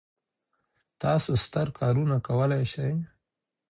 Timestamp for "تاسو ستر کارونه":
1.01-2.15